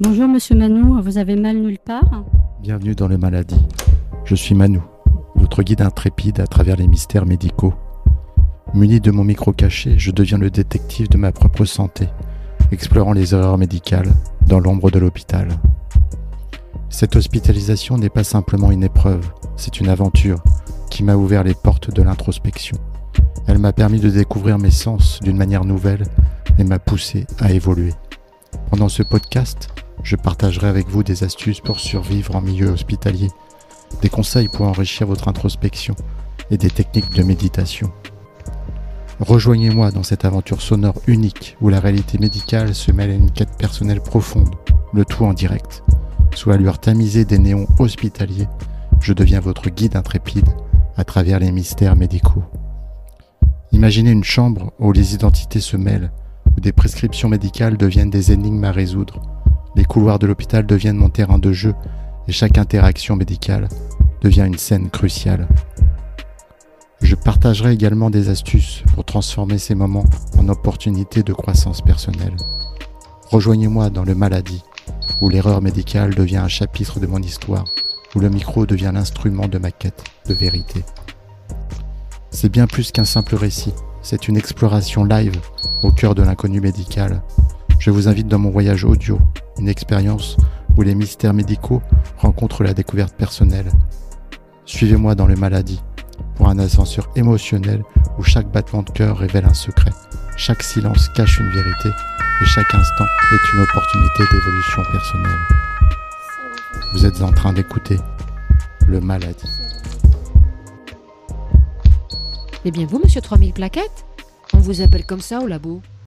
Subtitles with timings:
[0.00, 2.22] Bonjour Monsieur Manou, vous avez mal nulle part
[2.62, 3.60] Bienvenue dans le Maladie.
[4.24, 4.80] Je suis Manou,
[5.34, 7.74] votre guide intrépide à travers les mystères médicaux.
[8.74, 12.06] Muni de mon micro caché, je deviens le détective de ma propre santé,
[12.70, 14.12] explorant les erreurs médicales
[14.46, 15.48] dans l'ombre de l'hôpital.
[16.90, 20.38] Cette hospitalisation n'est pas simplement une épreuve, c'est une aventure
[20.90, 22.78] qui m'a ouvert les portes de l'introspection.
[23.48, 26.04] Elle m'a permis de découvrir mes sens d'une manière nouvelle
[26.56, 27.94] et m'a poussé à évoluer.
[28.70, 29.70] Pendant ce podcast,
[30.02, 33.30] je partagerai avec vous des astuces pour survivre en milieu hospitalier,
[34.02, 35.94] des conseils pour enrichir votre introspection
[36.50, 37.90] et des techniques de méditation.
[39.20, 43.56] Rejoignez-moi dans cette aventure sonore unique où la réalité médicale se mêle à une quête
[43.58, 44.54] personnelle profonde,
[44.92, 45.82] le tout en direct.
[46.34, 48.46] Sous la lueur tamisée des néons hospitaliers,
[49.00, 50.48] je deviens votre guide intrépide
[50.96, 52.44] à travers les mystères médicaux.
[53.72, 56.12] Imaginez une chambre où les identités se mêlent,
[56.56, 59.20] où des prescriptions médicales deviennent des énigmes à résoudre,
[59.76, 61.74] les couloirs de l'hôpital deviennent mon terrain de jeu
[62.26, 63.68] et chaque interaction médicale
[64.22, 65.48] devient une scène cruciale.
[67.00, 70.04] Je partagerai également des astuces pour transformer ces moments
[70.36, 72.36] en opportunités de croissance personnelle.
[73.30, 74.62] Rejoignez-moi dans le maladie,
[75.20, 77.64] où l'erreur médicale devient un chapitre de mon histoire,
[78.14, 80.84] où le micro devient l'instrument de ma quête de vérité.
[82.30, 85.40] C'est bien plus qu'un simple récit, c'est une exploration live
[85.82, 87.22] au cœur de l'inconnu médical.
[87.78, 89.20] Je vous invite dans mon voyage audio
[89.58, 90.36] une expérience
[90.76, 91.80] où les mystères médicaux
[92.16, 93.70] rencontrent la découverte personnelle.
[94.64, 95.80] Suivez-moi dans le maladie
[96.34, 97.84] pour un ascenseur émotionnel
[98.18, 99.92] où chaque battement de cœur révèle un secret,
[100.36, 101.88] chaque silence cache une vérité
[102.42, 105.38] et chaque instant est une opportunité d'évolution personnelle.
[106.94, 107.96] Vous êtes en train d'écouter
[108.88, 109.48] le maladie.
[112.64, 114.04] Eh bien vous, monsieur 3000 plaquettes
[114.52, 115.80] On vous appelle comme ça au labo